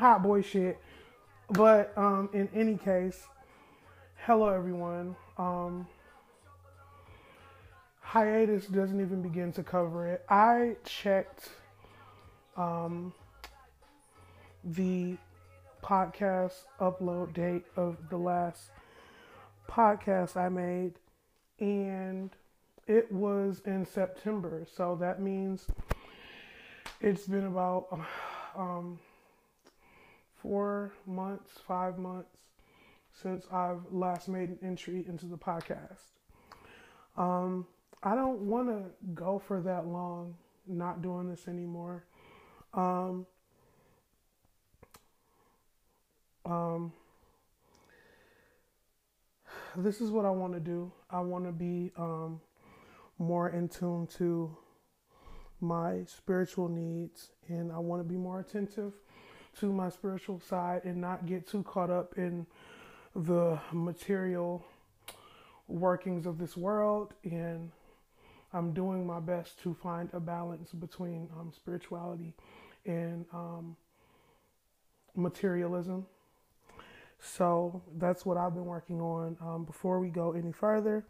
[0.00, 0.78] hot boy shit.
[1.50, 3.28] But um, in any case,
[4.24, 5.14] hello everyone.
[5.36, 5.86] Um,
[8.00, 10.24] hiatus doesn't even begin to cover it.
[10.28, 11.50] I checked
[12.56, 13.12] um,
[14.64, 15.18] the
[15.82, 18.70] podcast upload date of the last
[19.68, 20.94] podcast I made,
[21.58, 22.30] and
[22.86, 24.66] it was in September.
[24.74, 25.66] So that means
[27.02, 28.00] it's been about
[28.56, 28.98] um,
[30.42, 32.36] four months, five months
[33.12, 36.18] since I've last made an entry into the podcast.
[37.16, 37.66] Um,
[38.02, 42.04] I don't want to go for that long not doing this anymore.
[42.72, 43.26] Um,
[46.46, 46.92] um,
[49.76, 50.92] this is what I want to do.
[51.10, 52.40] I want to be um,
[53.18, 54.56] more in tune to
[55.60, 58.94] my spiritual needs and I want to be more attentive
[59.58, 62.46] to my spiritual side and not get too caught up in
[63.14, 64.64] the material
[65.66, 67.70] workings of this world and
[68.52, 72.34] I'm doing my best to find a balance between um, spirituality
[72.84, 73.76] and um,
[75.14, 76.06] materialism.
[77.20, 79.36] So that's what I've been working on.
[79.40, 81.04] Um, before we go any further,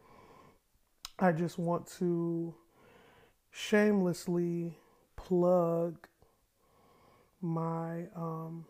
[1.18, 2.54] I just want to
[3.50, 4.76] shamelessly
[5.16, 6.06] plug
[7.40, 8.64] my um,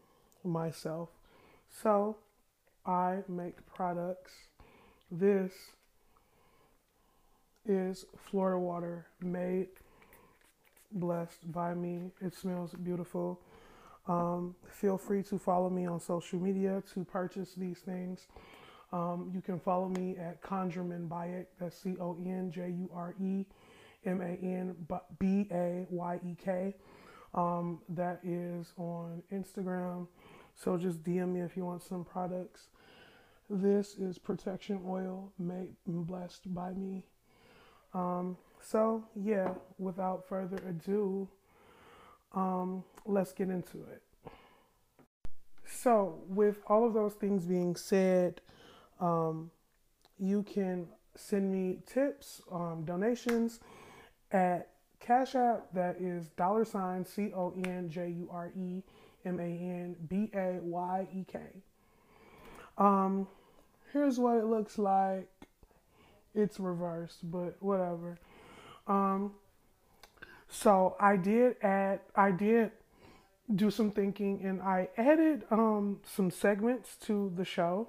[0.45, 1.09] myself.
[1.83, 2.17] So
[2.87, 4.33] I make products.
[5.11, 5.53] This
[7.67, 9.69] is Florida water made,
[10.93, 12.11] blessed by me.
[12.21, 13.41] It smells beautiful.
[14.09, 18.27] Um, feel free to follow me on social media to purchase these things.
[18.93, 21.47] Um, you can follow me at Conjureman Bayek.
[21.61, 23.45] That's C O N J U R E
[24.05, 24.75] M A N
[25.19, 26.75] B A Y E K.
[27.35, 30.09] Um, that is on Instagram.
[30.55, 32.69] So just DM me if you want some products.
[33.49, 37.05] This is protection oil made and blessed by me.
[37.95, 41.29] Um, so yeah, without further ado,
[42.33, 44.03] um, let's get into it.
[45.71, 48.41] So, with all of those things being said,
[49.01, 49.51] um,
[50.19, 53.61] you can send me tips, um, donations
[54.33, 54.69] at
[55.01, 55.73] Cash App.
[55.73, 58.83] That is dollar sign C O N J U R E
[59.25, 61.41] M A N B A Y E K.
[62.79, 63.27] Um,
[63.93, 65.29] here's what it looks like.
[66.35, 68.19] It's reversed, but whatever.
[68.87, 69.33] Um,
[70.49, 72.71] so I did add, I did
[73.55, 77.89] do some thinking, and I added um, some segments to the show.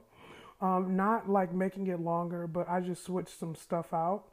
[0.60, 4.26] Um, not like making it longer, but I just switched some stuff out.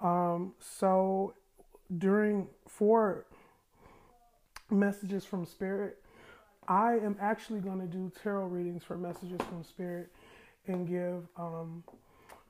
[0.00, 1.34] Um, so
[1.96, 3.26] during for
[4.70, 6.02] messages from spirit,
[6.66, 10.12] I am actually going to do tarot readings for messages from spirit
[10.66, 11.82] and give um,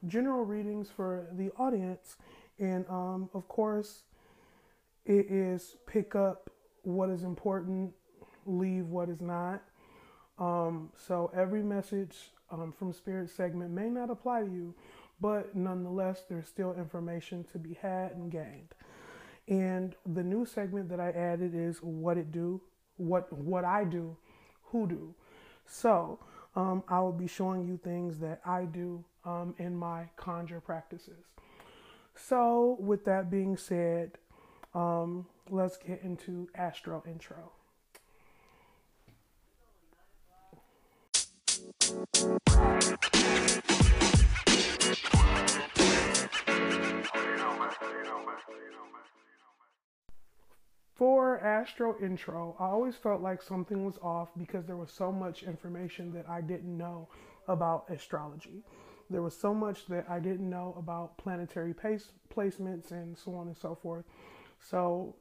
[0.07, 2.17] general readings for the audience.
[2.59, 4.03] And um, of course,
[5.07, 6.51] it is pick up
[6.83, 7.93] what is important,
[8.45, 9.63] leave what is not.
[10.39, 14.75] Um, so every message um, from Spirit segment may not apply to you,
[15.21, 18.75] but nonetheless, there's still information to be had and gained.
[19.49, 22.61] And the new segment that I added is what it do,
[22.97, 24.17] what what I do,
[24.65, 25.15] who do.
[25.67, 26.19] So
[26.55, 31.25] um, I will be showing you things that I do um, in my conjure practices.
[32.15, 34.19] So with that being said,
[34.75, 37.53] um, let's get into Astro intro.
[50.99, 55.45] For Astro intro, I always felt like something was off because there was so much
[55.45, 57.09] information that I didn't know
[57.47, 58.65] about astrology.
[59.09, 63.47] There was so much that I didn't know about planetary pace, placements and so on
[63.47, 64.07] and so forth.
[64.59, 65.15] So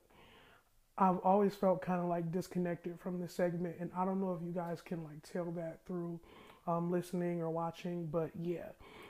[0.97, 4.43] I've always felt kind of like disconnected from the segment, and I don't know if
[4.43, 6.19] you guys can like tell that through
[6.65, 8.69] um, listening or watching, but yeah,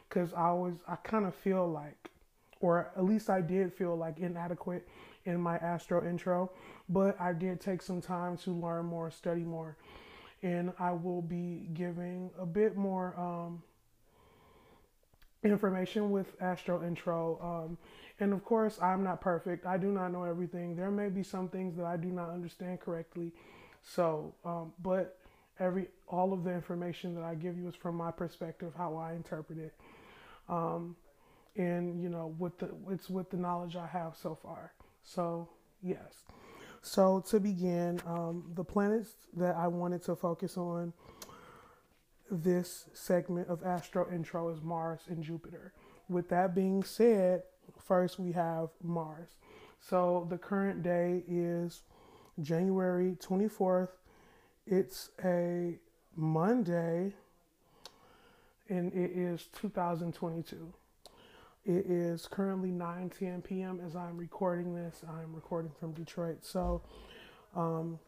[0.09, 2.11] because I always I kind of feel like,
[2.59, 4.87] or at least I did feel like inadequate
[5.25, 6.51] in my astro intro,
[6.89, 9.77] but I did take some time to learn more, study more,
[10.41, 13.61] and I will be giving a bit more um,
[15.43, 17.39] information with astro intro.
[17.41, 17.77] Um,
[18.19, 19.65] and of course, I'm not perfect.
[19.65, 20.75] I do not know everything.
[20.75, 23.31] There may be some things that I do not understand correctly.
[23.83, 25.19] So, um, but
[25.59, 29.13] every all of the information that I give you is from my perspective, how I
[29.13, 29.73] interpret it,
[30.49, 30.95] um,
[31.57, 34.73] and you know, with the it's with the knowledge I have so far.
[35.03, 35.49] So
[35.81, 36.23] yes.
[36.81, 40.93] So, to begin, um, the planets that I wanted to focus on
[42.31, 45.73] this segment of Astro Intro is Mars and Jupiter.
[46.07, 47.43] With that being said,
[47.77, 49.31] first we have Mars.
[49.81, 51.81] So, the current day is
[52.39, 53.89] January 24th.
[54.65, 55.79] It's a
[56.15, 57.13] Monday
[58.69, 60.73] and it is 2022.
[61.67, 63.81] It is currently 9 10 p.m.
[63.85, 65.01] as I'm recording this.
[65.05, 66.45] I'm recording from Detroit.
[66.45, 66.81] So,
[67.53, 67.99] um,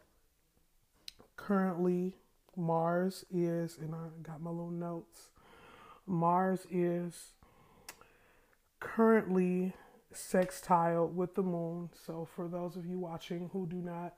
[1.36, 2.16] currently,
[2.56, 5.28] Mars is, and I got my little notes.
[6.06, 7.34] Mars is
[8.80, 9.74] currently
[10.10, 11.90] sextile with the moon.
[12.06, 14.14] So, for those of you watching who do not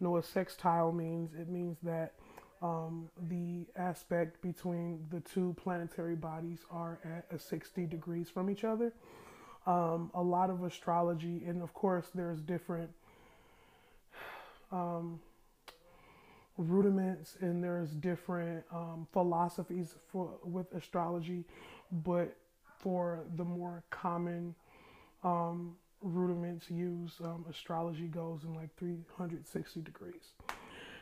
[0.00, 2.14] know what sextile means, it means that
[2.62, 8.64] um, the aspect between the two planetary bodies are at a 60 degrees from each
[8.64, 8.92] other.
[9.66, 12.90] Um, a lot of astrology, and of course, there's different
[14.72, 15.20] um,
[16.58, 21.44] rudiments and there's different um, philosophies for with astrology,
[22.04, 22.36] but
[22.78, 24.54] for the more common
[25.24, 30.32] um, rudiments used, um, astrology goes in like 360 degrees.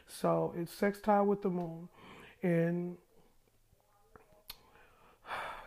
[0.06, 1.88] So it's sextile with the moon.
[2.42, 2.96] And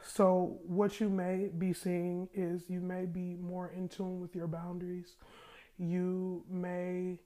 [0.02, 4.48] so what you may be seeing is you may be more in tune with your
[4.48, 5.16] boundaries.
[5.78, 7.20] You may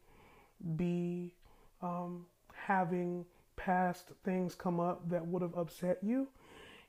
[0.76, 1.34] be
[1.82, 3.26] um, having
[3.56, 6.28] past things come up that would have upset you,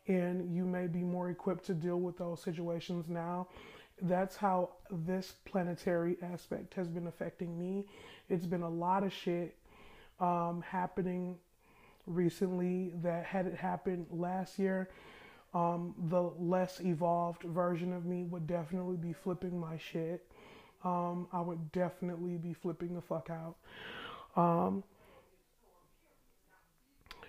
[0.08, 3.48] and you may be more equipped to deal with those situations now.
[4.00, 7.84] That's how this planetary aspect has been affecting me.
[8.28, 9.56] It's been a lot of shit
[10.20, 11.36] um, happening
[12.06, 14.90] recently that had it happened last year,
[15.54, 20.24] um, the less evolved version of me would definitely be flipping my shit.
[20.84, 23.56] Um, I would definitely be flipping the fuck out.
[24.34, 24.82] Um,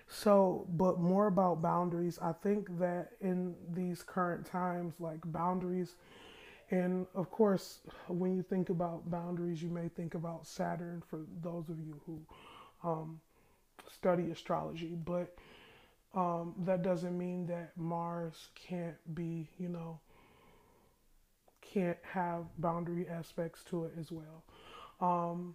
[0.08, 2.18] so, but more about boundaries.
[2.20, 5.96] I think that in these current times, like boundaries,
[6.70, 11.68] and of course, when you think about boundaries, you may think about Saturn for those
[11.68, 12.20] of you who
[12.84, 13.20] um,
[13.92, 15.34] study astrology, but
[16.14, 19.98] um, that doesn't mean that Mars can't be, you know,
[21.60, 24.44] can't have boundary aspects to it as well.
[25.00, 25.54] Um,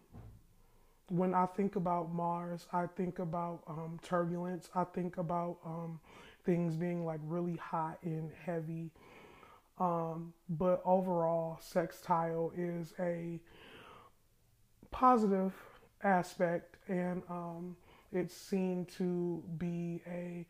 [1.08, 4.70] when I think about Mars, I think about um, turbulence.
[4.76, 6.00] I think about um,
[6.46, 8.92] things being like really hot and heavy.
[9.80, 13.40] Um, but overall, sextile is a
[14.92, 15.54] positive
[16.04, 17.76] aspect, and um,
[18.12, 20.46] it's seen to be a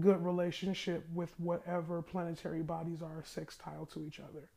[0.00, 4.48] good relationship with whatever planetary bodies are sextile to each other.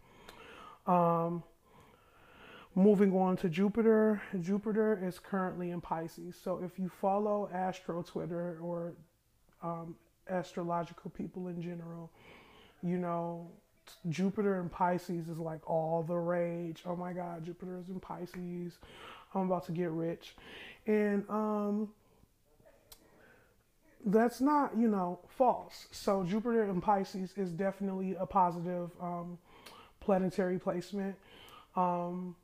[0.92, 1.44] Um,
[2.74, 6.36] moving on to Jupiter, Jupiter is currently in Pisces.
[6.42, 8.94] So if you follow Astro Twitter or
[9.62, 9.95] um,
[10.30, 12.12] astrological people in general,
[12.83, 13.50] you know,
[14.10, 16.84] Jupiter and Pisces is like all the rage.
[16.86, 18.77] Oh my God, Jupiter is in Pisces.
[19.36, 20.36] I'm about to get rich.
[20.88, 21.89] And um,
[24.06, 25.88] that's not, you know, false.
[25.92, 29.38] So Jupiter in Pisces is definitely a positive um,
[30.00, 31.15] planetary placement.
[31.75, 32.36] Um,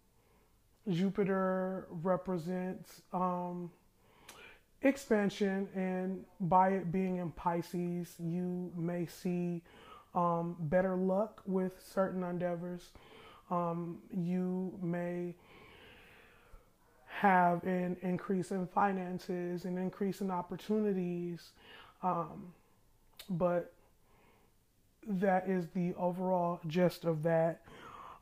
[0.89, 3.69] Jupiter represents um,
[4.81, 9.61] expansion, and by it being in Pisces, you may see
[10.15, 12.89] um, better luck with certain endeavors.
[13.51, 15.35] Um, you may
[17.19, 21.51] have an increase in finances, an increase in opportunities.
[22.01, 22.53] Um,
[23.29, 23.73] but
[25.07, 27.61] that is the overall gist of that.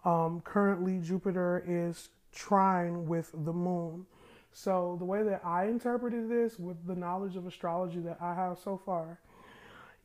[0.05, 4.05] Um, currently, Jupiter is trine with the moon.
[4.51, 8.57] So, the way that I interpreted this with the knowledge of astrology that I have
[8.57, 9.19] so far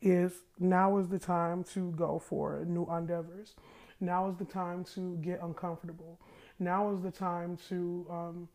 [0.01, 3.55] is now is the time to go for new endeavors.
[3.99, 6.19] Now is the time to get uncomfortable.
[6.59, 8.49] Now is the time to um,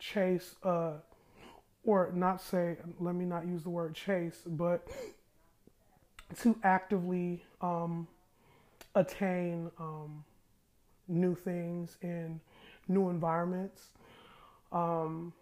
[0.00, 0.92] chase, uh,
[1.84, 4.86] or not say, let me not use the word chase, but
[6.40, 8.06] to actively um,
[8.94, 10.24] attain um,
[11.08, 12.40] new things in
[12.88, 13.88] new environments.
[14.72, 15.32] Um,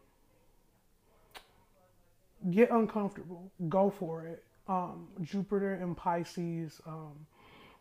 [2.50, 4.44] get uncomfortable, go for it.
[4.68, 7.26] Um, Jupiter and Pisces um,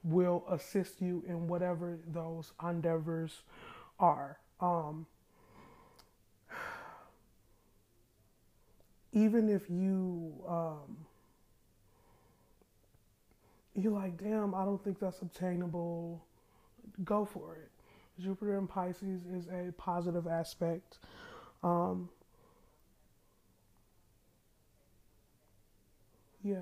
[0.03, 3.41] will assist you in whatever those endeavors
[3.99, 4.37] are.
[4.59, 5.05] Um,
[9.13, 10.97] even if you um,
[13.75, 16.23] you're like, damn, I don't think that's obtainable,
[17.03, 17.69] go for it.
[18.21, 20.99] Jupiter in Pisces is a positive aspect.
[21.63, 22.09] Um,
[26.43, 26.61] yeah.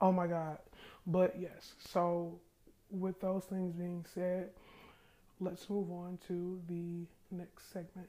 [0.00, 0.58] Oh my God.
[1.06, 2.38] But yes, so
[2.90, 4.50] with those things being said,
[5.40, 8.08] let's move on to the next segment.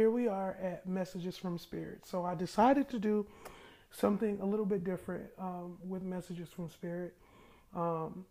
[0.00, 2.06] Here we are at Messages from Spirit.
[2.06, 3.26] So I decided to do
[3.90, 7.14] something a little bit different um, with Messages from Spirit.
[7.76, 8.24] Um,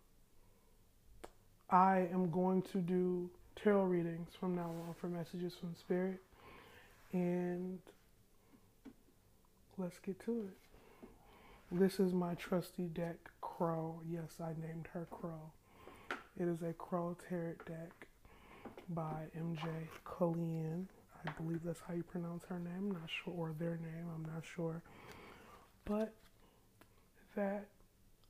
[1.70, 6.20] I am going to do tarot readings from now on for Messages from Spirit.
[7.12, 7.78] And
[9.78, 11.08] let's get to it.
[11.70, 14.00] This is my trusty deck, Crow.
[14.10, 15.52] Yes, I named her Crow.
[16.36, 18.08] It is a Crow Tarot deck
[18.88, 19.68] by MJ
[20.02, 20.88] Colleen.
[21.26, 22.90] I believe that's how you pronounce her name.
[22.92, 24.06] Not sure, or their name.
[24.14, 24.82] I'm not sure.
[25.84, 26.14] But
[27.36, 27.66] that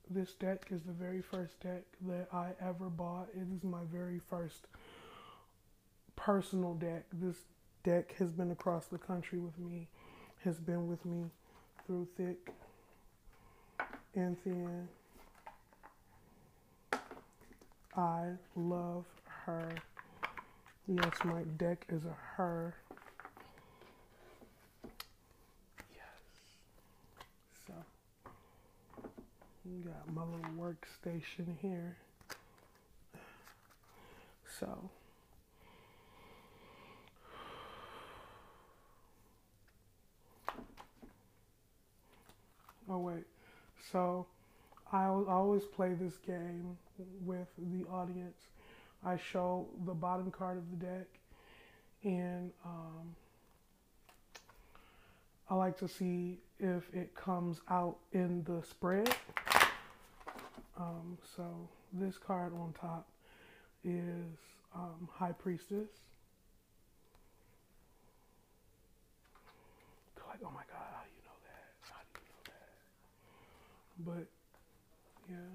[0.09, 3.27] this deck is the very first deck that I ever bought.
[3.33, 4.67] It is my very first
[6.15, 7.05] personal deck.
[7.13, 7.37] This
[7.83, 9.87] deck has been across the country with me,
[10.43, 11.25] has been with me
[11.85, 12.53] through thick
[14.15, 14.87] and thin.
[17.95, 19.05] I love
[19.45, 19.69] her.
[20.87, 22.75] Yes, my deck is a her.
[25.93, 26.03] Yes.
[27.67, 27.73] So,
[29.85, 31.97] got my little workstation here.
[34.59, 34.89] So,
[42.89, 43.23] oh wait.
[43.91, 44.25] So,
[44.91, 46.77] I always play this game
[47.25, 48.47] with the audience.
[49.03, 51.07] I show the bottom card of the deck,
[52.03, 53.15] and um,
[55.49, 59.15] I like to see if it comes out in the spread.
[60.77, 63.07] Um, so this card on top
[63.83, 64.37] is
[64.75, 65.89] um, High Priestess.
[70.31, 71.75] like, oh my God, how do you know that?
[71.91, 72.71] How do you know that?
[74.07, 74.27] But
[75.29, 75.51] yeah,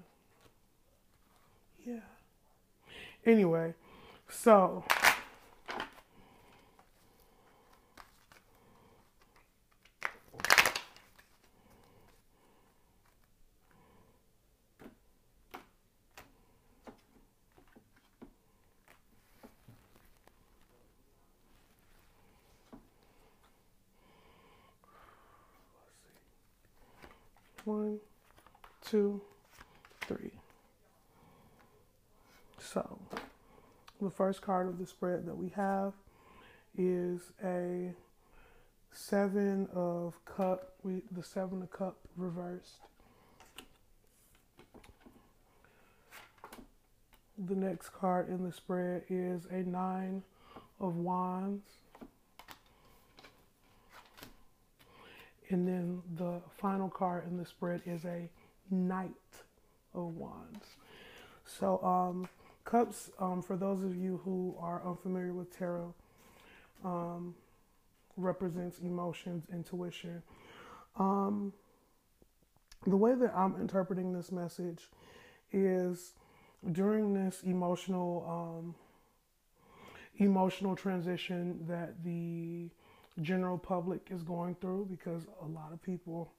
[1.95, 2.16] yeah.
[3.27, 3.73] Anyway,
[4.29, 4.85] so
[27.65, 27.99] One,
[28.85, 29.19] two,
[30.05, 30.31] three.
[32.59, 32.97] So,
[34.01, 35.93] the first card of the spread that we have
[36.77, 37.91] is a
[38.91, 40.73] seven of cup.
[40.83, 42.81] We the seven of cup reversed.
[47.37, 50.23] The next card in the spread is a nine
[50.79, 51.67] of wands.
[55.49, 58.29] And then the final card in the spread is a
[58.69, 59.11] Knight
[59.93, 60.65] of Wands.
[61.45, 62.27] So, um,
[62.67, 65.93] cups, um, for those of you who are unfamiliar with tarot,
[66.83, 67.33] um,
[68.17, 70.21] represents emotions, intuition.
[70.99, 71.53] Um,
[72.85, 74.89] the way that I'm interpreting this message
[75.51, 76.13] is
[76.71, 78.75] during this emotional um,
[80.17, 82.69] emotional transition that the
[83.21, 86.33] general public is going through because a lot of people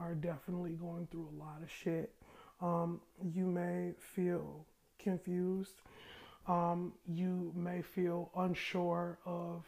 [0.00, 2.14] are definitely going through a lot of shit.
[2.62, 3.00] Um,
[3.34, 4.64] you may feel
[5.02, 5.82] confused.
[6.46, 9.64] Um, you may feel unsure of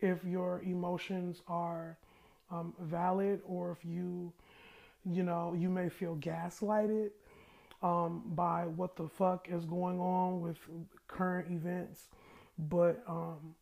[0.00, 1.98] if your emotions are
[2.50, 4.32] um, valid or if you,
[5.04, 7.10] you know, you may feel gaslighted
[7.82, 10.58] um, by what the fuck is going on with
[11.08, 12.08] current events.
[12.58, 13.54] But um,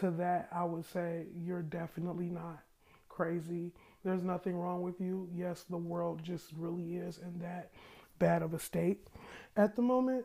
[0.00, 2.62] to that, I would say you're definitely not
[3.08, 3.72] crazy.
[4.04, 5.28] There's nothing wrong with you.
[5.34, 7.70] Yes, the world just really is in that
[8.18, 9.08] bad of a state
[9.56, 10.24] at the moment.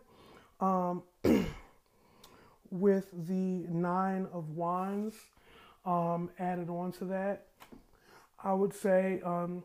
[0.59, 1.03] Um,
[2.71, 5.15] with the Nine of Wands
[5.85, 7.47] um, added on to that,
[8.43, 9.63] I would say, um,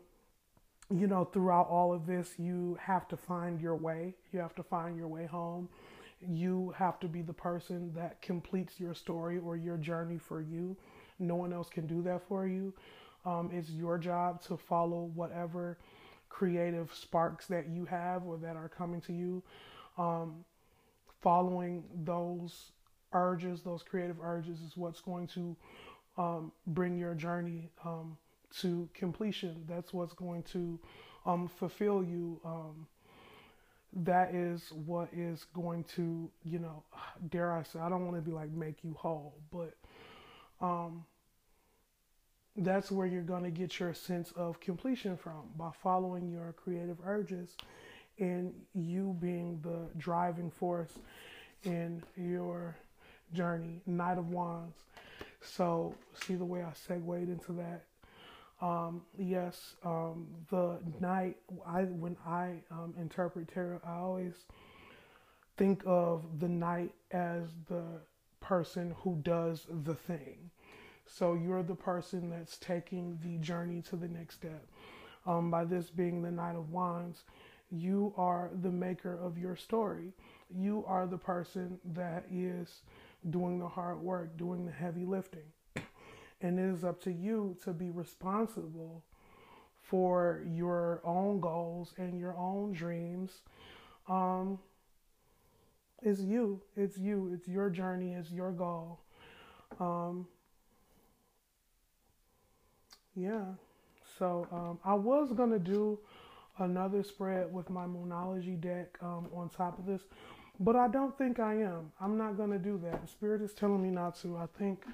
[0.89, 4.15] you know, throughout all of this, you have to find your way.
[4.31, 5.69] You have to find your way home
[6.27, 10.77] you have to be the person that completes your story or your journey for you.
[11.19, 12.73] No one else can do that for you.
[13.25, 15.77] Um, it's your job to follow whatever
[16.29, 19.43] creative sparks that you have or that are coming to you.
[19.97, 20.45] Um,
[21.21, 22.71] following those
[23.13, 25.55] urges, those creative urges, is what's going to
[26.17, 28.17] um, bring your journey um,
[28.59, 29.63] to completion.
[29.67, 30.79] That's what's going to
[31.25, 32.39] um, fulfill you.
[32.43, 32.87] Um,
[33.93, 36.83] that is what is going to, you know,
[37.29, 39.73] dare I say, I don't want to be like make you whole, but
[40.65, 41.03] um,
[42.55, 46.97] that's where you're going to get your sense of completion from by following your creative
[47.05, 47.55] urges
[48.21, 50.99] and you being the driving force
[51.63, 52.77] in your
[53.33, 53.81] journey.
[53.85, 54.77] Knight of Wands.
[55.41, 57.83] So, see the way I segued into that.
[58.61, 61.35] Um, yes, um, the knight.
[61.65, 64.35] I when I um, interpret tarot, I always
[65.57, 67.83] think of the knight as the
[68.39, 70.51] person who does the thing.
[71.05, 74.65] So you're the person that's taking the journey to the next step.
[75.25, 77.25] Um, by this being the Knight of Wands,
[77.71, 80.13] you are the maker of your story.
[80.53, 82.81] You are the person that is
[83.29, 85.47] doing the hard work, doing the heavy lifting.
[86.43, 89.03] And it is up to you to be responsible
[89.79, 93.41] for your own goals and your own dreams.
[94.09, 94.57] Um,
[96.01, 96.61] it's you.
[96.75, 97.31] It's you.
[97.33, 98.13] It's your journey.
[98.13, 99.01] It's your goal.
[99.79, 100.27] Um,
[103.15, 103.43] yeah.
[104.17, 105.99] So um, I was gonna do
[106.61, 110.01] another spread with my Moonology deck um, on top of this,
[110.59, 111.91] but I don't think I am.
[111.99, 113.01] I'm not gonna do that.
[113.01, 114.37] The Spirit is telling me not to.
[114.37, 114.85] I think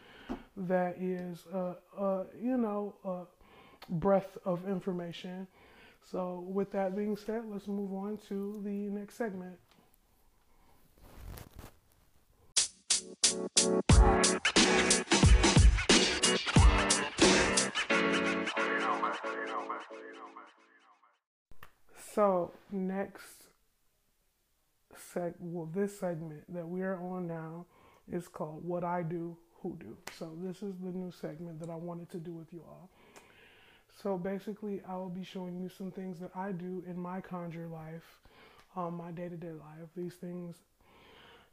[0.55, 1.45] that is
[2.41, 3.25] you know a
[3.89, 5.47] breath of information.
[6.03, 9.57] So with that being said, let's move on to the next segment.
[22.13, 23.48] So next
[25.13, 27.65] seg well this segment that we are on now
[28.11, 29.96] is called What I Do, Who Do.
[30.17, 32.89] So this is the new segment that I wanted to do with you all.
[34.01, 37.67] So basically I will be showing you some things that I do in my conjure
[37.67, 38.20] life,
[38.75, 39.89] um, my day-to-day life.
[39.96, 40.55] These things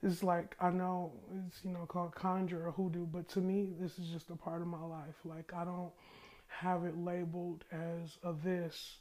[0.03, 1.13] is like I know
[1.47, 4.63] it's you know called conjure or hoodoo, but to me this is just a part
[4.63, 5.17] of my life.
[5.25, 5.93] Like I don't
[6.49, 8.99] have it labeled as a this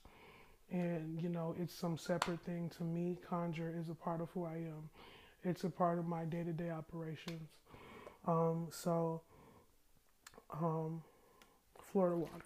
[0.74, 3.18] and you know it's some separate thing to me.
[3.30, 4.90] Conjure is a part of who i am.
[5.44, 7.50] It's a part of my day-to-day operations.
[8.28, 9.22] Um, so
[10.52, 11.02] um,
[11.92, 12.46] florida water.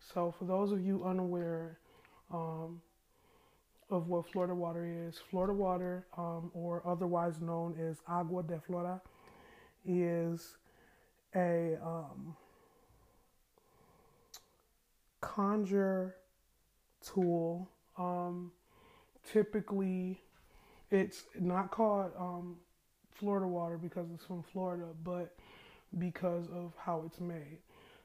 [0.00, 1.78] So for those of you unaware
[2.32, 2.80] um,
[3.90, 9.00] of what florida water is florida water um, or otherwise known as agua de flora
[9.86, 10.56] is
[11.34, 12.34] a um,
[15.20, 16.16] conjure
[17.04, 17.68] tool.
[17.98, 18.52] Um,
[19.32, 20.20] typically,
[20.90, 22.56] it's not called um,
[23.14, 25.34] Florida water because it's from Florida, but
[25.98, 27.58] because of how it's made.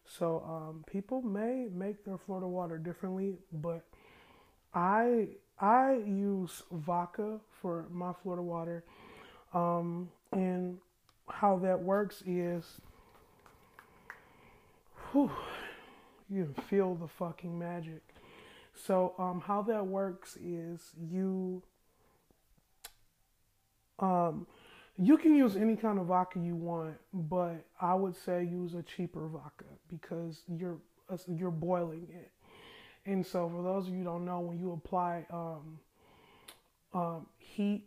[0.05, 3.83] So um, people may make their Florida water differently, but
[4.73, 5.29] I
[5.59, 8.83] I use vodka for my Florida water,
[9.53, 10.77] um, and
[11.27, 12.63] how that works is,
[15.11, 15.31] whew,
[16.29, 18.01] you can feel the fucking magic.
[18.85, 21.63] So um, how that works is you
[23.99, 24.45] um,
[24.97, 28.83] you can use any kind of vodka you want, but I would say use a
[28.83, 30.77] cheaper vodka because you're
[31.09, 32.31] uh, you're boiling it.
[33.05, 35.79] And so for those of you don't know, when you apply um,
[36.93, 37.85] um, heat,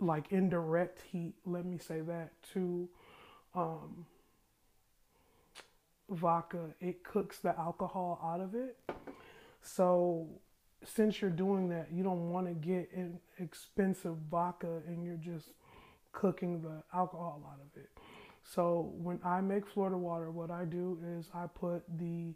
[0.00, 2.88] like indirect heat, let me say that to
[3.54, 4.06] um,
[6.08, 8.78] vodka, it cooks the alcohol out of it.
[9.74, 10.26] So
[10.84, 15.50] since you're doing that, you don't want to get an expensive vodka and you're just
[16.12, 17.90] cooking the alcohol out of it.
[18.44, 22.32] So when I make Florida water, what I do is I put the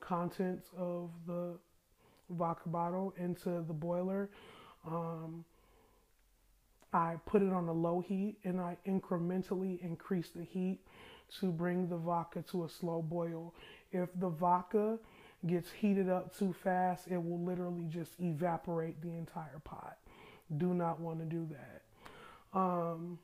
[0.00, 1.56] contents of the
[2.28, 4.28] vodka bottle into the boiler.
[4.86, 5.44] Um,
[6.92, 10.80] I put it on a low heat and I incrementally increase the heat
[11.40, 13.54] to bring the vodka to a slow boil.
[13.90, 14.98] If the vodka
[15.46, 19.98] gets heated up too fast, it will literally just evaporate the entire pot.
[20.56, 22.58] Do not want to do that.
[22.58, 23.18] Um,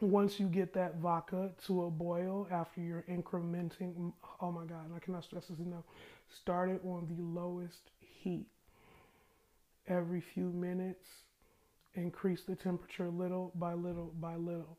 [0.00, 4.98] once you get that vodka to a boil after you're incrementing, oh my God, I
[4.98, 5.84] cannot stress this enough.
[6.28, 8.46] Start it on the lowest heat.
[9.86, 11.06] Every few minutes,
[11.94, 14.78] increase the temperature little by little by little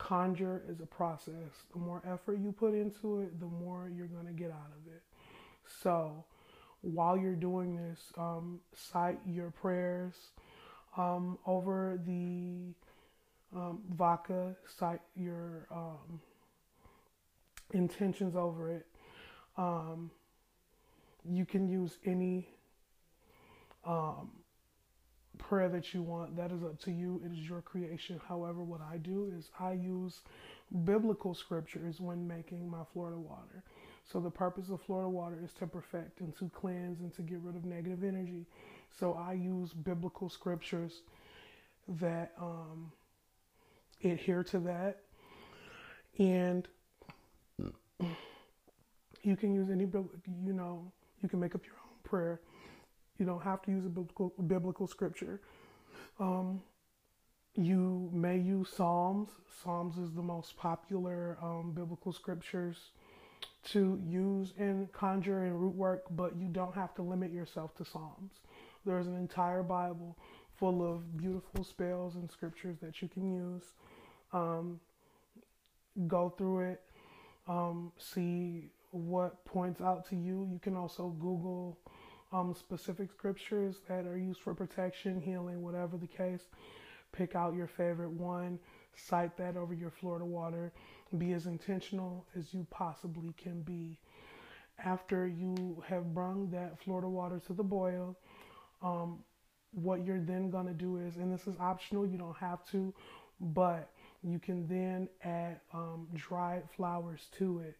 [0.00, 1.66] conjure is a process.
[1.72, 4.92] The more effort you put into it, the more you're going to get out of
[4.92, 5.02] it.
[5.82, 6.24] So,
[6.80, 10.14] while you're doing this, um, cite your prayers
[10.96, 12.72] um, over the
[13.54, 16.20] um, vodka, cite your um,
[17.74, 18.86] intentions over it.
[19.58, 20.10] Um,
[21.28, 22.48] you can use any
[23.84, 24.30] um,
[25.40, 26.36] prayer that you want.
[26.36, 27.20] That is up to you.
[27.24, 28.20] It is your creation.
[28.28, 30.20] However, what I do is I use
[30.84, 33.62] biblical scriptures when making my Florida water.
[34.10, 37.38] So the purpose of Florida water is to perfect and to cleanse and to get
[37.40, 38.46] rid of negative energy.
[38.98, 41.02] So I use biblical scriptures
[42.00, 42.92] that um,
[44.04, 44.98] adhere to that.
[46.18, 46.68] And
[49.22, 50.90] you can use any, you know,
[51.22, 52.40] you can make up your own prayer.
[53.20, 55.40] You don't have to use a biblical, biblical scripture.
[56.18, 56.62] Um,
[57.54, 59.28] you may use Psalms.
[59.62, 62.92] Psalms is the most popular um, biblical scriptures
[63.72, 67.84] to use in conjure and root work, but you don't have to limit yourself to
[67.84, 68.32] Psalms.
[68.86, 70.16] There's an entire Bible
[70.58, 73.64] full of beautiful spells and scriptures that you can use.
[74.32, 74.80] Um,
[76.06, 76.80] go through it,
[77.48, 80.48] um, see what points out to you.
[80.50, 81.76] You can also Google
[82.32, 86.44] um, specific scriptures that are used for protection, healing, whatever the case.
[87.12, 88.58] Pick out your favorite one,
[88.94, 90.72] cite that over your Florida water.
[91.18, 93.98] Be as intentional as you possibly can be.
[94.82, 98.16] After you have brung that Florida water to the boil,
[98.82, 99.18] um,
[99.72, 102.94] what you're then going to do is, and this is optional, you don't have to,
[103.40, 103.90] but
[104.22, 107.76] you can then add um, dried flowers to it.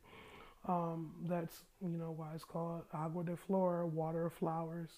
[0.68, 4.90] Um, that's you know why it's called agua de flor, water of flowers,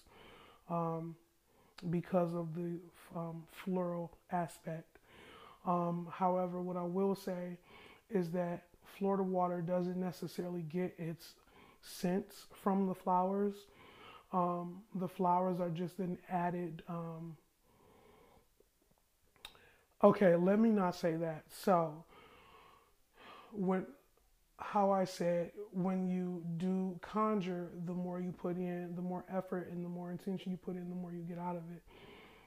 [0.69, 1.15] um,
[1.89, 2.79] because of the
[3.15, 4.99] um, floral aspect.
[5.65, 7.57] Um, however, what I will say
[8.09, 8.65] is that
[8.97, 11.33] Florida water doesn't necessarily get its
[11.81, 13.55] scents from the flowers.
[14.31, 16.83] Um, the flowers are just an added.
[16.89, 17.37] Um,
[20.03, 21.43] okay, let me not say that.
[21.49, 22.03] So,
[23.51, 23.85] when
[24.57, 29.69] how I said, when you do conjure, the more you put in, the more effort
[29.71, 31.81] and the more intention you put in, the more you get out of it.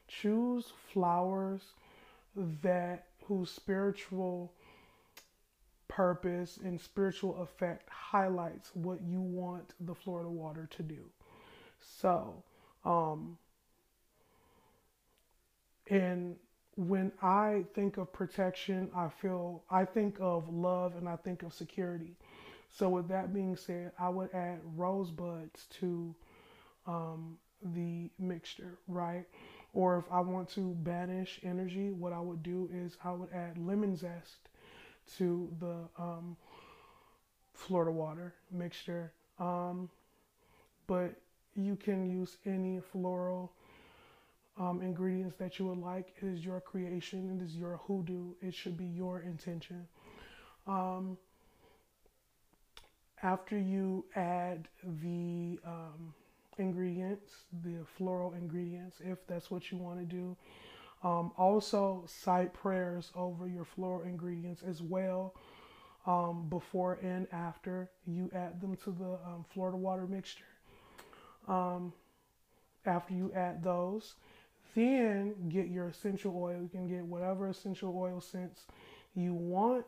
[0.09, 1.62] Choose flowers
[2.62, 4.53] that whose spiritual
[5.88, 11.05] purpose and spiritual effect highlights what you want the Florida water to do.
[11.81, 12.42] So,
[12.85, 13.38] um,
[15.88, 16.37] and
[16.77, 21.53] when I think of protection, I feel I think of love and I think of
[21.55, 22.15] security.
[22.71, 26.15] So with that being said, I would add rosebuds to
[26.87, 27.39] um,
[27.75, 29.25] the mixture, right?
[29.73, 33.57] Or if I want to banish energy, what I would do is I would add
[33.59, 34.49] lemon zest
[35.19, 36.37] to the um,
[37.55, 39.12] Florida water mixture.
[39.39, 39.89] Um,
[40.87, 41.15] but
[41.55, 43.53] you can use any floral
[44.59, 46.14] um, ingredients that you would like.
[46.23, 47.38] It is your creation.
[47.38, 48.33] It is your hoodoo.
[48.40, 49.87] It should be your intention.
[50.66, 51.19] Um,
[53.23, 54.69] after you add
[55.03, 56.14] the um,
[56.59, 60.37] ingredients, the floral ingredients, if that's what you want to do,
[61.03, 65.35] um, also cite prayers over your floral ingredients as well.
[66.07, 70.45] Um, before and after you add them to the um, Florida water mixture.
[72.87, 74.14] after you add those,
[74.77, 76.61] then get your essential oil.
[76.62, 78.67] You can get whatever essential oil scents
[79.15, 79.87] you want.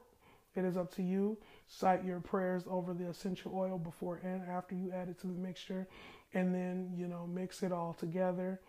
[0.57, 1.37] It is up to you.
[1.69, 5.35] Cite your prayers over the essential oil before and after you add it to the
[5.35, 5.87] mixture,
[6.35, 8.61] and then you know mix it all together.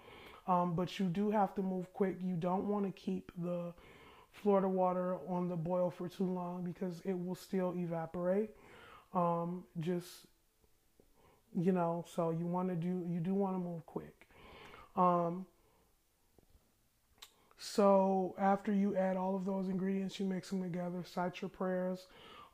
[0.46, 2.18] Um, but you do have to move quick.
[2.22, 3.74] You don't want to keep the
[4.32, 8.50] Florida water on the boil for too long because it will still evaporate.
[9.14, 10.10] Um, just
[11.56, 14.28] you know, so you want to do you do want to move quick.
[14.98, 15.46] Um,
[17.60, 22.08] so after you add all of those ingredients, you mix them together, cite your prayers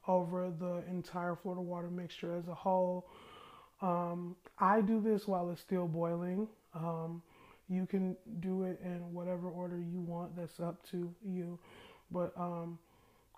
[0.07, 3.07] over the entire Florida water mixture as a whole.
[3.81, 6.47] Um, I do this while it's still boiling.
[6.73, 7.21] Um,
[7.69, 10.35] you can do it in whatever order you want.
[10.35, 11.59] That's up to you.
[12.09, 12.33] But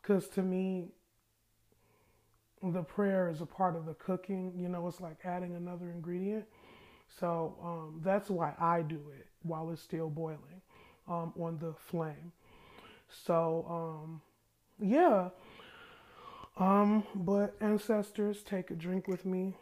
[0.01, 0.85] because um, to me,
[2.63, 4.53] the prayer is a part of the cooking.
[4.57, 6.45] You know, it's like adding another ingredient.
[7.19, 10.56] So um, that's why I do it while it's still boiling
[11.07, 12.31] um, on the flame.
[13.09, 14.21] So, um,
[14.79, 15.29] yeah.
[16.57, 19.53] Um, but ancestors, take a drink with me.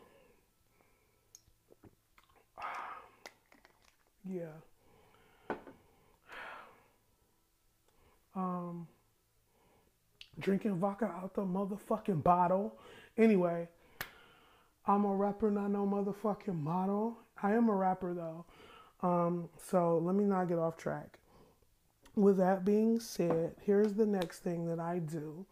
[4.29, 4.45] yeah.
[8.38, 8.88] Um,
[10.39, 12.77] drinking vodka out the motherfucking bottle.
[13.17, 13.69] Anyway,
[14.86, 17.17] I'm a rapper, not no motherfucking model.
[17.41, 18.45] I am a rapper though.
[19.01, 21.19] Um, so let me not get off track.
[22.15, 25.45] With that being said, here's the next thing that I do.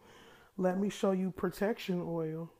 [0.56, 2.50] Let me show you protection oil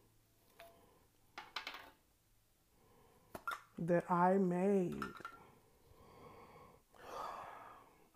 [3.78, 5.02] that I made.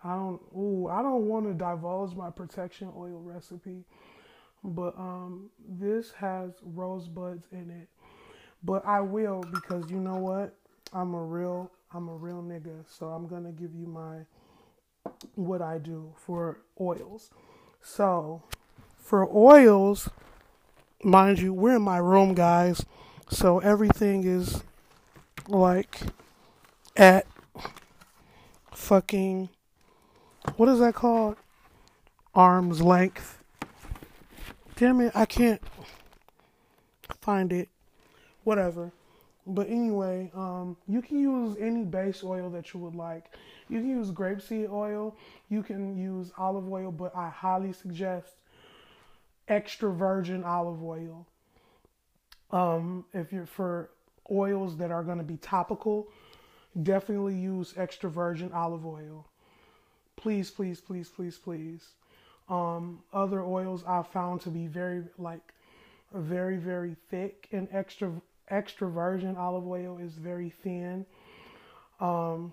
[0.04, 3.84] I don't ooh, I don't want to divulge my protection oil recipe,
[4.62, 7.88] but um this has rosebuds in it.
[8.62, 10.54] But I will because you know what?
[10.92, 14.18] I'm a real I'm a real nigga, so I'm going to give you my
[15.34, 17.30] what I do for oils.
[17.82, 18.42] So,
[18.98, 20.10] for oils,
[21.02, 22.84] mind you, we're in my room, guys.
[23.30, 24.62] So everything is
[25.48, 26.00] like
[26.96, 27.26] at
[28.72, 29.50] fucking
[30.56, 31.36] what is that called?
[32.34, 33.38] Arm's length.
[34.76, 35.60] Damn it, I can't
[37.20, 37.68] find it.
[38.44, 38.92] Whatever.
[39.46, 43.34] But anyway, um, you can use any base oil that you would like.
[43.68, 45.16] You can use grapeseed oil,
[45.48, 48.36] you can use olive oil, but I highly suggest
[49.46, 51.26] extra virgin olive oil.
[52.50, 53.90] Um, if you're for
[54.30, 56.08] oils that are going to be topical,
[56.82, 59.26] definitely use extra virgin olive oil.
[60.16, 61.88] Please, please, please, please, please.
[62.48, 65.52] Um, other oils I found to be very like
[66.14, 68.10] very, very thick and extra
[68.48, 71.04] extra virgin olive oil is very thin.
[72.00, 72.52] Um,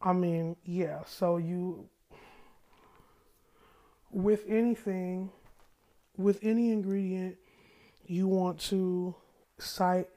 [0.00, 1.88] I mean, yeah, so you,
[4.10, 5.30] with anything,
[6.16, 7.36] with any ingredient,
[8.06, 9.14] you want to
[9.58, 10.08] cite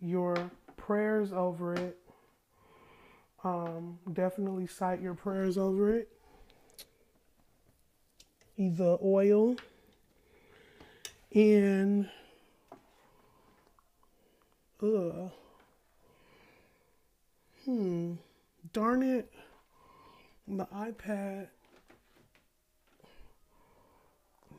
[0.00, 1.98] your prayers over it.
[3.42, 6.08] Um, definitely cite your prayers over it.
[8.56, 9.56] Either oil
[11.34, 12.08] and
[14.82, 15.30] ugh.
[17.64, 17.93] Hmm
[18.74, 19.32] darn it,
[20.48, 21.46] the iPad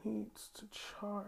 [0.05, 1.25] needs to charge.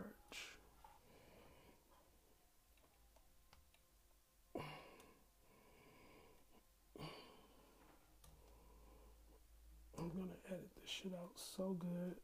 [9.97, 12.15] I'm gonna edit this shit out so good.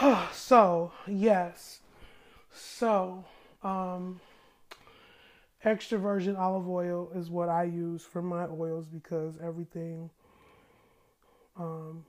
[0.32, 1.80] so, yes.
[2.52, 3.24] So,
[3.62, 4.20] um,
[5.64, 10.10] extra virgin olive oil is what I use for my oils because everything
[11.58, 12.04] um,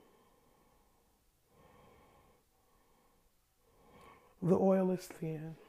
[4.41, 5.55] the oil is thin.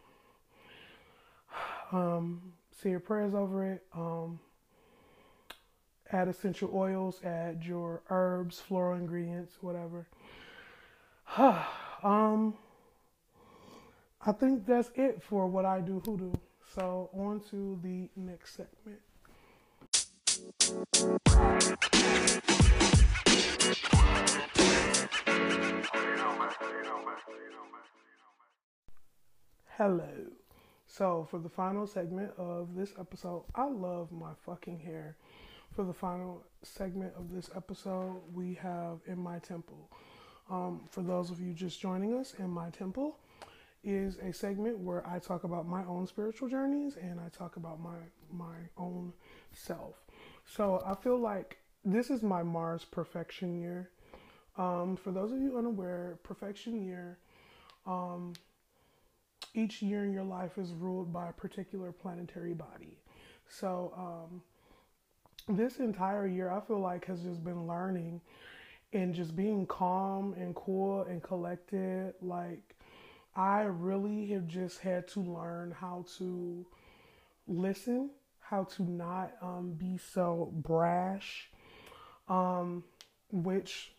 [1.90, 2.52] Um,
[2.82, 3.82] say your prayers over it.
[3.94, 4.40] Um,
[6.12, 10.06] add essential oils, add your herbs, floral ingredients, whatever.
[12.02, 12.54] Um,
[14.24, 16.32] I think that's it for what I do hoodoo.
[16.74, 19.00] So on to the next segment.
[29.76, 30.08] Hello.
[30.86, 35.16] So for the final segment of this episode, I love my fucking hair.
[35.72, 39.90] For the final segment of this episode, we have In My Temple.
[40.50, 43.18] Um, for those of you just joining us, in my temple
[43.84, 47.80] is a segment where I talk about my own spiritual journeys and I talk about
[47.80, 47.96] my
[48.32, 49.12] my own
[49.52, 49.94] self.
[50.44, 53.90] So I feel like this is my Mars perfection year.
[54.56, 57.18] Um, for those of you unaware, perfection year,
[57.86, 58.32] um,
[59.54, 62.98] each year in your life is ruled by a particular planetary body.
[63.48, 64.42] So um,
[65.56, 68.20] this entire year, I feel like has just been learning
[68.92, 72.14] and just being calm and cool and collected.
[72.22, 72.76] Like,
[73.36, 76.66] I really have just had to learn how to
[77.46, 81.50] listen, how to not um, be so brash,
[82.28, 82.84] um,
[83.30, 83.92] which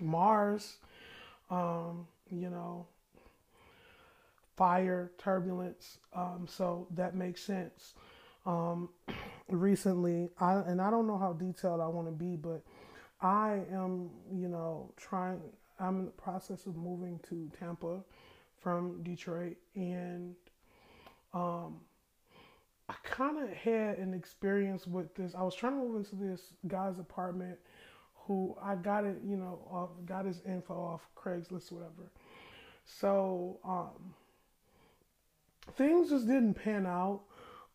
[0.00, 0.76] Mars,
[1.50, 2.86] um, you know,
[4.56, 5.98] fire, turbulence.
[6.14, 7.94] Um, so that makes sense.
[8.44, 8.90] Um,
[9.48, 12.62] recently, I and I don't know how detailed I want to be, but
[13.20, 15.40] I am, you know, trying,
[15.80, 18.00] I'm in the process of moving to Tampa
[18.58, 19.56] from Detroit.
[19.74, 20.34] And
[21.32, 21.80] um,
[22.88, 25.34] I kind of had an experience with this.
[25.34, 27.58] I was trying to move into this guy's apartment
[28.26, 32.10] who I got it, you know, off, got his info off Craigslist, whatever.
[32.84, 34.14] So um,
[35.74, 37.22] things just didn't pan out.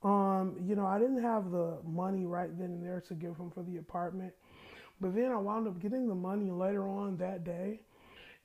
[0.03, 3.51] Um, you know, I didn't have the money right then and there to give him
[3.51, 4.33] for the apartment.
[5.01, 7.81] But then I wound up getting the money later on that day.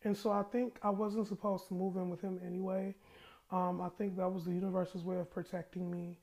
[0.05, 2.95] And so I think I wasn't supposed to move in with him anyway.
[3.53, 6.19] Um, I think that was the universe's way of protecting me.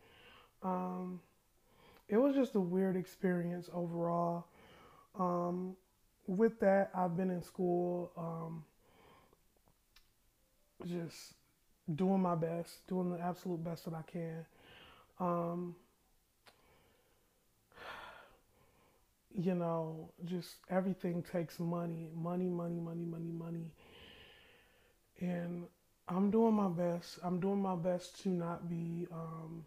[0.64, 1.22] Um,
[2.10, 4.48] it was just a weird experience overall.
[5.18, 5.76] Um,
[6.28, 8.64] with that, I've been in school, um,
[10.88, 11.34] just
[11.96, 14.46] doing my best, doing the absolute best that I can.
[19.38, 23.72] You know, just everything takes money, money, money, money, money, money.
[25.20, 25.66] And
[26.08, 27.20] I'm doing my best.
[27.24, 29.66] I'm doing my best to not be um,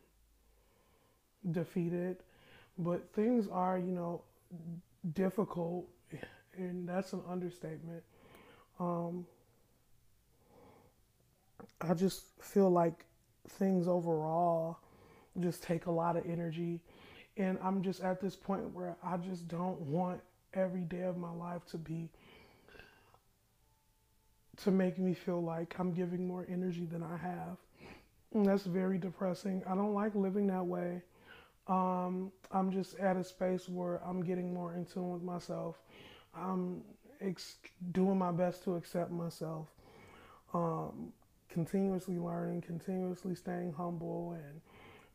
[1.51, 2.19] defeated,
[2.79, 4.23] but things are, you know,
[5.15, 5.87] difficult,
[6.57, 8.03] and that's an understatement.
[8.81, 9.27] Um,
[11.81, 13.05] I just feel like
[13.49, 14.79] things overall
[15.41, 16.81] just take a lot of energy.
[17.37, 20.21] And I'm just at this point where I just don't want
[20.55, 22.09] every day of my life to be
[24.59, 27.59] to make me feel like I'm giving more energy than I have.
[28.33, 29.63] And that's very depressing.
[29.69, 31.03] I don't like living that way.
[31.69, 35.77] Um, I'm just at a space where I'm getting more in tune with myself.
[36.35, 36.83] I'm
[37.21, 37.57] ex-
[37.93, 39.69] doing my best to accept myself.
[40.55, 41.13] Um,
[41.49, 44.61] continuously learning, continuously staying humble, and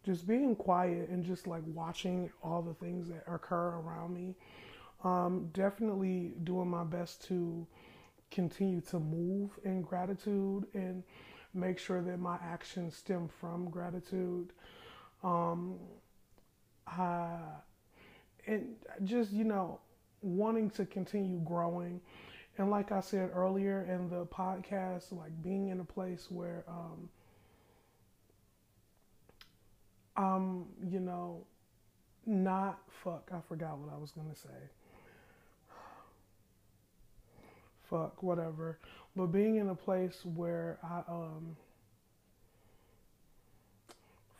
[0.06, 4.36] just being quiet and just like watching all the things that occur around me.
[5.04, 7.66] Um, definitely doing my best to
[8.30, 11.04] continue to move in gratitude and
[11.54, 14.54] make sure that my actions stem from gratitude.
[15.24, 15.80] Um,
[16.88, 17.38] uh,
[18.48, 19.80] and just, you know,
[20.22, 22.02] wanting to continue growing.
[22.58, 27.10] And like I said earlier in the podcast, like being in a place where, um,
[30.18, 31.46] um, you know,
[32.26, 34.50] not fuck, I forgot what I was gonna say.
[37.90, 38.80] fuck, whatever.
[39.16, 41.56] But being in a place where I um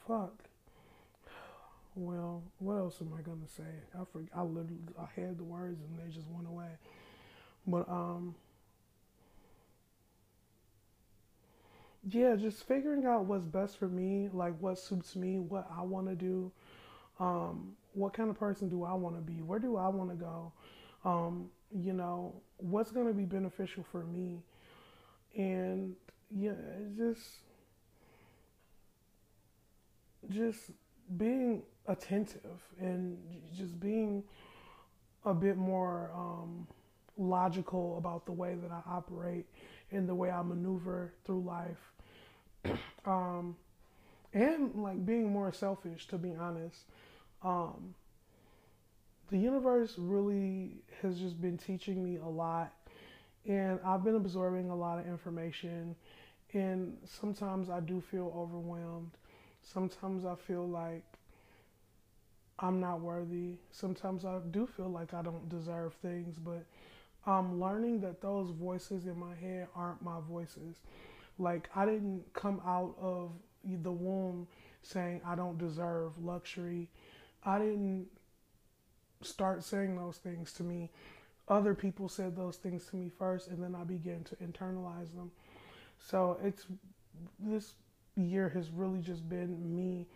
[0.08, 0.34] fuck.
[1.96, 3.64] Well, what else am I gonna say?
[3.94, 4.30] I forgot.
[4.36, 6.70] I literally I had the words and they just went away.
[7.68, 8.36] But um
[12.08, 16.08] yeah, just figuring out what's best for me, like what suits me, what I want
[16.08, 16.52] to do,
[17.20, 20.16] um, what kind of person do I want to be, where do I want to
[20.16, 20.52] go,
[21.06, 24.40] um, you know, what's going to be beneficial for me,
[25.36, 25.96] and
[26.36, 26.54] yeah,
[26.98, 27.22] just
[30.30, 30.72] just
[31.18, 33.18] being attentive and
[33.56, 34.24] just being
[35.26, 36.68] a bit more um,
[37.18, 39.46] logical about the way that I operate
[39.92, 41.92] and the way I maneuver through life
[43.06, 43.56] um,
[44.34, 46.86] and like being more selfish, to be honest.
[47.44, 47.96] Um,
[49.30, 52.74] the universe really has just been teaching me a lot,
[53.48, 55.96] and I've been absorbing a lot of information.
[56.54, 59.12] And sometimes I do feel overwhelmed.
[59.62, 61.06] Sometimes I feel like
[62.60, 63.56] I'm not worthy.
[63.72, 66.66] Sometimes I do feel like I don't deserve things, but
[67.26, 70.78] I'm learning that those voices in my head aren't my voices.
[71.38, 73.32] Like I didn't come out of
[73.64, 74.48] the womb
[74.82, 76.90] saying I don't deserve luxury.
[77.44, 78.08] I didn't
[79.22, 80.90] start saying those things to me.
[81.48, 85.32] Other people said those things to me first, and then I began to internalize them.
[86.00, 86.66] So it's
[87.40, 87.74] this
[88.16, 90.08] year has really just been me.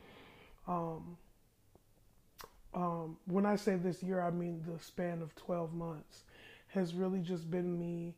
[0.68, 1.18] Um,
[2.74, 6.24] um, when I say this year, I mean the span of 12 months
[6.76, 8.14] has really just been me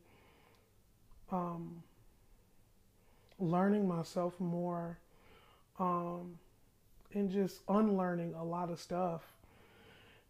[1.30, 1.82] um,
[3.38, 4.98] learning myself more
[5.78, 6.38] um,
[7.14, 9.22] and just unlearning a lot of stuff.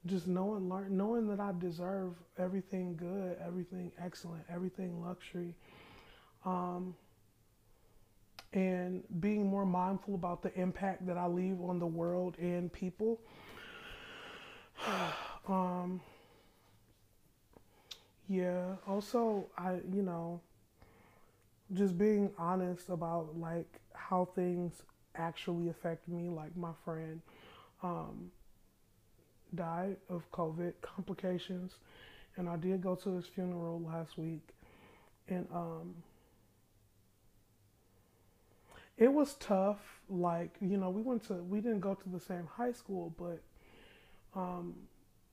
[0.06, 5.54] Just knowing, learn, knowing that I deserve everything good, everything excellent, everything luxury,
[6.44, 6.94] um,
[8.52, 13.18] and being more mindful about the impact that I leave on the world and people.
[15.48, 16.00] um,
[18.28, 18.76] yeah.
[18.86, 20.40] Also, I you know
[21.74, 24.82] just being honest about like how things
[25.14, 26.28] actually affect me.
[26.28, 27.20] Like my friend
[27.82, 28.30] um,
[29.54, 31.76] died of COVID complications,
[32.36, 34.48] and I did go to his funeral last week,
[35.28, 35.94] and um,
[38.96, 40.00] it was tough.
[40.08, 43.40] Like you know, we went to we didn't go to the same high school, but
[44.38, 44.74] um,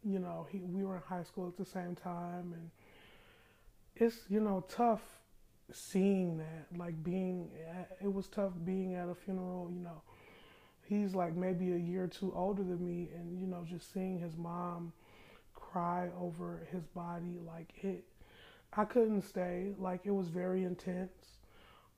[0.03, 2.69] you know, he we were in high school at the same time, and
[3.95, 5.01] it's you know tough
[5.71, 7.49] seeing that, like being,
[8.01, 10.01] it was tough being at a funeral, you know,
[10.83, 14.19] he's like maybe a year or two older than me, and you know, just seeing
[14.19, 14.93] his mom
[15.53, 18.05] cry over his body, like it,
[18.73, 19.73] I couldn't stay.
[19.77, 21.39] Like it was very intense.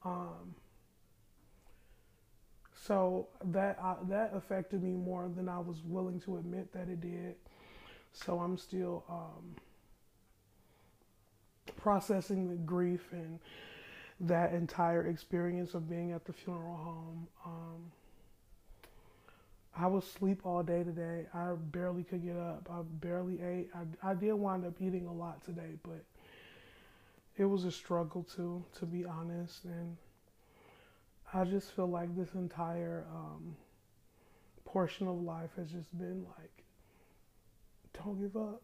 [0.06, 0.56] Um,
[2.76, 7.02] so that uh, that affected me more than I was willing to admit that it
[7.02, 7.36] did.
[8.14, 9.56] So I'm still um,
[11.88, 13.40] processing the grief and
[14.20, 17.28] that entire experience of being at the funeral home.
[17.46, 17.92] Um,
[19.74, 21.28] I was asleep all day today.
[21.34, 22.68] I barely could get up.
[22.70, 23.70] I barely ate.
[23.74, 26.04] I, I did wind up eating a lot today, but
[27.38, 29.64] it was a struggle too, to be honest.
[29.64, 29.96] And
[31.34, 33.56] I just feel like this entire um,
[34.66, 36.64] portion of life has just been like,
[38.04, 38.62] don't give up,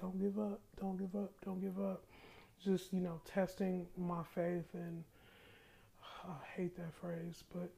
[0.00, 2.02] don't give up, don't give up, don't give up.
[2.64, 5.04] Just, you know, testing my faith and
[6.24, 7.70] I hate that phrase, but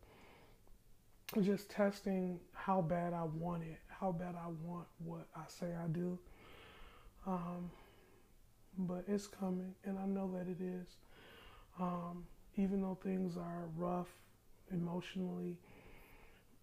[1.42, 5.86] just testing how bad I want it, how bad I want what I say I
[5.86, 6.18] do.
[7.26, 7.70] Um,
[8.78, 10.88] but it's coming, and I know that it is.
[11.78, 12.24] Um,
[12.56, 14.08] even though things are rough
[14.72, 15.58] emotionally,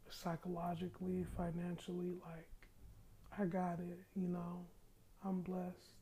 [0.10, 2.48] psychologically, financially, like,
[3.40, 4.66] I got it, you know,
[5.24, 5.94] I'm blessed.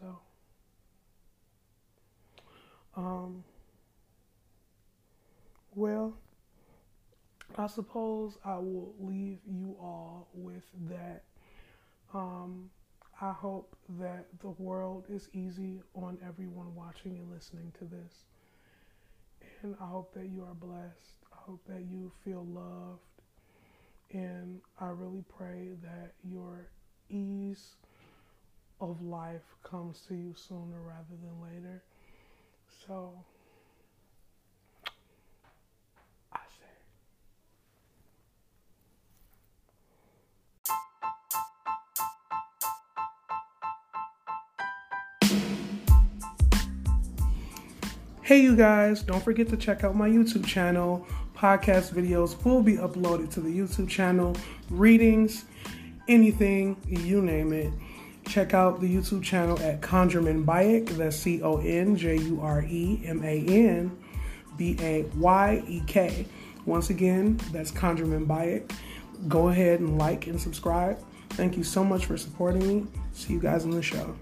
[0.00, 0.18] So,
[2.96, 3.44] um,
[5.74, 6.14] well,
[7.58, 11.22] I suppose I will leave you all with that.
[12.14, 12.70] Um,
[13.20, 18.24] I hope that the world is easy on everyone watching and listening to this.
[19.62, 21.24] And I hope that you are blessed.
[21.32, 23.00] I hope that you feel loved.
[24.12, 26.68] And I really pray that your
[27.08, 27.76] ease
[28.80, 31.82] of life comes to you sooner rather than later.
[32.86, 33.12] So,
[48.22, 51.06] Hey, you guys, don't forget to check out my YouTube channel.
[51.36, 54.36] Podcast videos will be uploaded to the YouTube channel.
[54.70, 55.44] Readings,
[56.08, 57.72] anything, you name it.
[58.28, 60.88] Check out the YouTube channel at Conjureman Bayek.
[60.90, 63.96] That's C O N J U R E M A N
[64.56, 66.26] B A Y E K.
[66.64, 68.70] Once again, that's Conjureman Bayek.
[69.28, 70.98] Go ahead and like and subscribe.
[71.30, 72.86] Thank you so much for supporting me.
[73.12, 74.16] See you guys in the show.